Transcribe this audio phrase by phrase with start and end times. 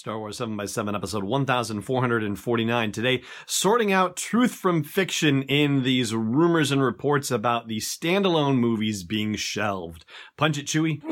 [0.00, 6.14] Star Wars 7 by 7 episode 1449 today, sorting out truth from fiction in these
[6.14, 10.06] rumors and reports about the standalone movies being shelved.
[10.38, 11.02] Punch it, Chewie.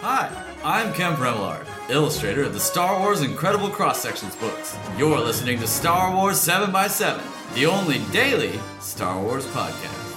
[0.00, 4.74] Hi, I'm Kemp Remillard, illustrator of the Star Wars Incredible Cross Sections books.
[4.96, 7.22] You're listening to Star Wars 7 by 7
[7.54, 10.07] the only daily Star Wars podcast.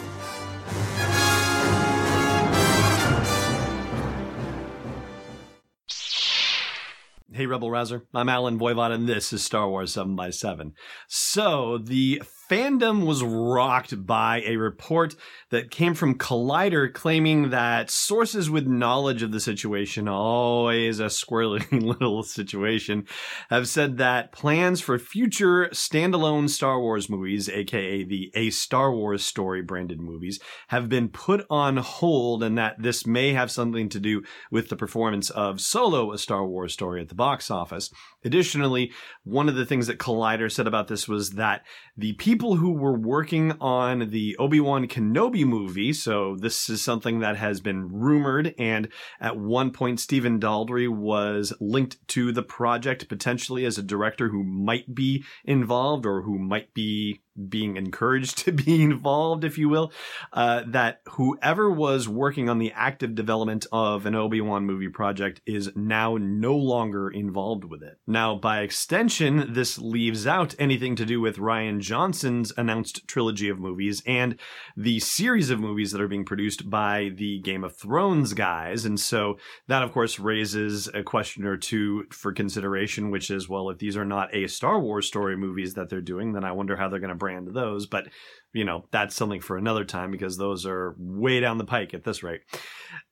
[7.42, 8.06] Hey, Rebel Rouser.
[8.14, 10.76] I'm Allen Voivod, and this is Star Wars 7 by 7
[11.08, 15.16] So, the fandom was rocked by a report
[15.52, 21.66] that came from Collider claiming that sources with knowledge of the situation, always a squirrely
[21.82, 23.08] little situation,
[23.50, 29.24] have said that plans for future standalone Star Wars movies, aka the A Star Wars
[29.24, 30.38] Story branded movies,
[30.68, 34.76] have been put on hold and that this may have something to do with the
[34.76, 37.90] performance of Solo, A Star Wars Story at the box office.
[38.26, 38.92] Additionally,
[39.24, 41.62] one of the things that Collider said about this was that
[41.96, 47.38] the people who were working on the Obi-Wan Kenobi movie, so this is something that
[47.38, 48.90] has been rumored, and
[49.20, 54.44] at one point Stephen Daldry was linked to the project potentially as a director who
[54.44, 59.92] might be involved or who might be being encouraged to be involved, if you will,
[60.34, 65.72] uh, that whoever was working on the active development of an Obi-Wan movie project is
[65.76, 68.00] now no longer involved with it.
[68.08, 73.60] Now, by extension, this leaves out anything to do with Rian Johnson's announced trilogy of
[73.60, 74.38] movies and
[74.76, 78.86] the series of movies that are being produced by the Game of Thrones guys.
[78.86, 83.70] And so that, of course, raises a question or two for consideration, which is, well,
[83.70, 86.76] if these are not a Star Wars story movies that they're doing, then I wonder
[86.76, 87.86] how they're going to brand of those.
[87.86, 88.08] But,
[88.52, 92.04] you know, that's something for another time because those are way down the pike at
[92.04, 92.42] this rate.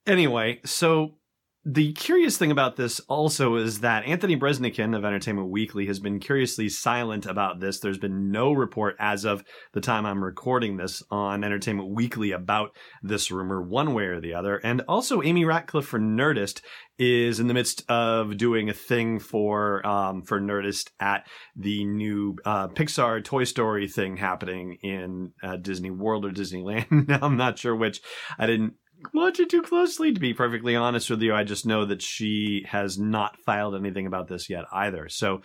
[0.06, 1.19] Anyway, so
[1.66, 6.20] the curious thing about this also is that Anthony Breznican of Entertainment Weekly has been
[6.20, 7.80] curiously silent about this.
[7.80, 9.44] There's been no report as of
[9.74, 12.72] the time I'm recording this on Entertainment Weekly about
[13.04, 14.56] this rumor, one way or the other.
[14.64, 16.62] And also, Amy Ratcliffe for Nerdist
[16.98, 21.28] is in the midst of doing a thing for um, for Nerdist at
[21.58, 27.20] the new uh, Pixar Toy Story thing happening in uh, Disney World or Disneyland.
[27.22, 28.02] I'm not sure which.
[28.38, 28.76] I didn't
[29.14, 31.34] watch it too closely, to be perfectly honest with you.
[31.34, 35.10] I just know that she has not filed anything about this yet either.
[35.10, 35.42] So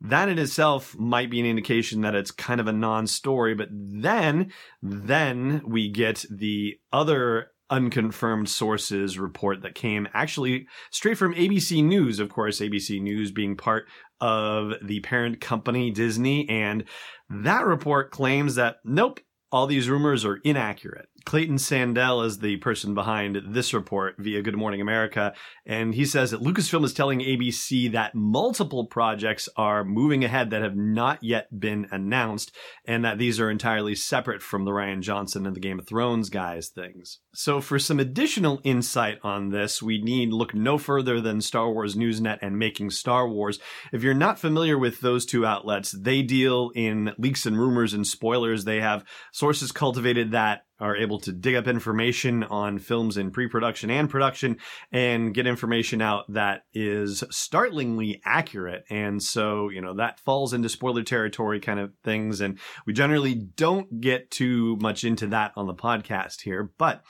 [0.00, 3.54] that in itself might be an indication that it's kind of a non-story.
[3.54, 11.34] But then, then we get the other unconfirmed sources report that came actually straight from
[11.34, 12.18] ABC News.
[12.18, 13.86] Of course, ABC News being part
[14.20, 16.48] of the parent company Disney.
[16.48, 16.84] And
[17.28, 19.20] that report claims that nope,
[19.50, 21.08] all these rumors are inaccurate.
[21.28, 25.34] Clayton Sandell is the person behind this report via Good Morning America.
[25.66, 30.62] And he says that Lucasfilm is telling ABC that multiple projects are moving ahead that
[30.62, 32.56] have not yet been announced
[32.86, 36.30] and that these are entirely separate from the Rian Johnson and the Game of Thrones
[36.30, 37.18] guys things.
[37.34, 41.94] So for some additional insight on this, we need look no further than Star Wars
[41.94, 43.58] Newsnet and Making Star Wars.
[43.92, 48.06] If you're not familiar with those two outlets, they deal in leaks and rumors and
[48.06, 48.64] spoilers.
[48.64, 53.90] They have sources cultivated that are able to dig up information on films in pre-production
[53.90, 54.56] and production
[54.92, 58.84] and get information out that is startlingly accurate.
[58.88, 62.40] And so, you know, that falls into spoiler territory kind of things.
[62.40, 67.02] And we generally don't get too much into that on the podcast here, but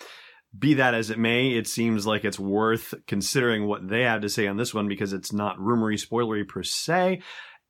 [0.59, 4.29] be that as it may, it seems like it's worth considering what they have to
[4.29, 7.21] say on this one because it's not rumory spoilery per se.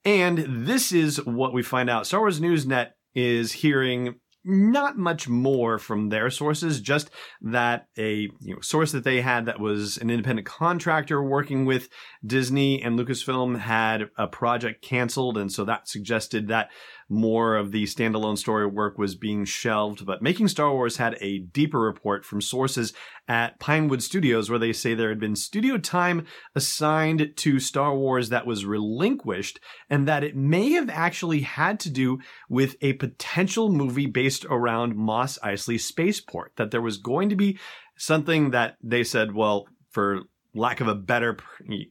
[0.05, 2.07] And this is what we find out.
[2.07, 7.11] Star Wars Newsnet is hearing not much more from their sources, just
[7.43, 11.89] that a you know, source that they had that was an independent contractor working with
[12.25, 15.37] Disney and Lucasfilm had a project canceled.
[15.37, 16.71] And so that suggested that
[17.09, 20.05] more of the standalone story work was being shelved.
[20.07, 22.93] But Making Star Wars had a deeper report from sources
[23.29, 28.31] at Pinewood Studios where they say there had been studio time assigned to Star Wars
[28.31, 29.61] that was relinquished
[29.91, 32.19] and that it may have actually had to do
[32.49, 36.53] with a potential movie based around Mos Eisley Spaceport.
[36.57, 37.59] That there was going to be
[37.97, 40.23] something that they said, well, for
[40.55, 41.37] lack of a better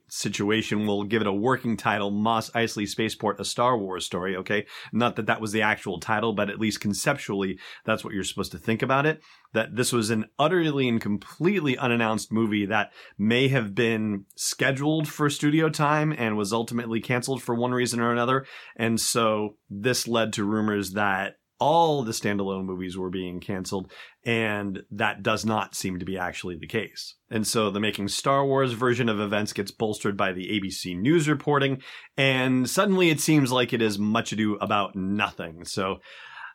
[0.10, 4.66] situation, we'll give it a working title, Mos Eisley Spaceport, a Star Wars story, okay?
[4.92, 8.52] Not that that was the actual title, but at least conceptually, that's what you're supposed
[8.54, 9.22] to think about it.
[9.54, 15.30] That this was an utterly and completely unannounced movie that may have been scheduled for
[15.30, 18.46] studio time and was ultimately canceled for one reason or another.
[18.76, 23.92] And so this led to rumors that all the standalone movies were being canceled,
[24.24, 27.16] and that does not seem to be actually the case.
[27.30, 31.28] And so the making Star Wars version of events gets bolstered by the ABC News
[31.28, 31.82] reporting,
[32.16, 35.66] and suddenly it seems like it is much ado about nothing.
[35.66, 35.98] So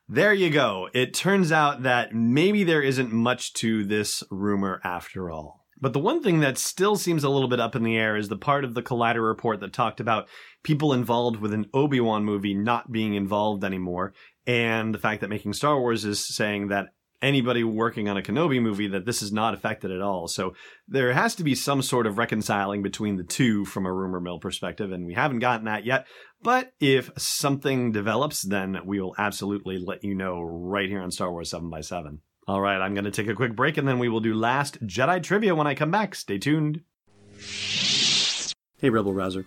[0.09, 0.89] there you go.
[0.93, 5.62] It turns out that maybe there isn't much to this rumor after all.
[5.83, 8.29] But the one thing that still seems a little bit up in the air is
[8.29, 10.29] the part of the Collider report that talked about
[10.63, 14.15] people involved with an Obi-Wan movie not being involved anymore,
[14.47, 18.63] and the fact that making Star Wars is saying that anybody working on a Kenobi
[18.63, 20.29] movie that this is not affected at all.
[20.29, 20.55] So
[20.87, 24.39] there has to be some sort of reconciling between the two from a rumor mill
[24.39, 26.07] perspective, and we haven't gotten that yet.
[26.43, 31.33] But if something develops, then we will absolutely let you know right here on Star
[31.33, 33.99] Wars 7 by 7 all right, I'm going to take a quick break and then
[33.99, 36.15] we will do last Jedi trivia when I come back.
[36.15, 36.83] Stay tuned.
[38.79, 39.47] Hey, Rebel Rouser.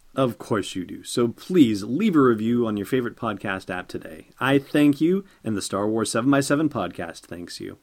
[0.15, 1.03] Of course you do.
[1.03, 4.27] So please leave a review on your favorite podcast app today.
[4.39, 7.77] I thank you, and the Star Wars 7x7 podcast thanks you.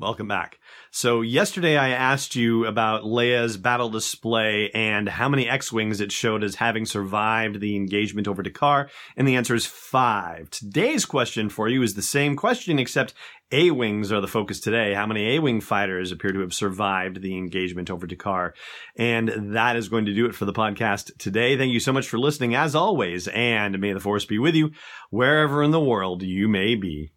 [0.00, 0.58] Welcome back.
[0.90, 6.42] So yesterday I asked you about Leia's battle display and how many X-Wings it showed
[6.42, 10.48] as having survived the engagement over D'Qar, and the answer is five.
[10.48, 13.12] Today's question for you is the same question, except
[13.52, 14.94] A-Wings are the focus today.
[14.94, 18.52] How many A-Wing fighters appear to have survived the engagement over D'Qar?
[18.96, 21.58] And that is going to do it for the podcast today.
[21.58, 24.70] Thank you so much for listening as always, and may the force be with you
[25.10, 27.12] wherever in the world you may be.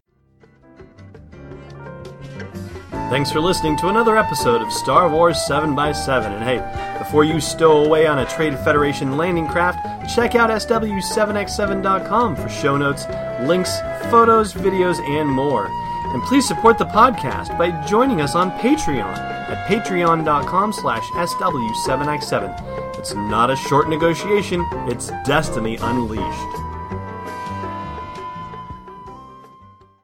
[3.14, 6.32] Thanks for listening to another episode of Star Wars 7x7.
[6.32, 9.78] And hey, before you stow away on a Trade Federation landing craft,
[10.12, 13.06] check out SW7x7.com for show notes,
[13.42, 13.78] links,
[14.10, 15.68] photos, videos, and more.
[16.12, 22.98] And please support the podcast by joining us on Patreon at patreon.com slash SW7x7.
[22.98, 26.63] It's not a short negotiation, it's destiny unleashed.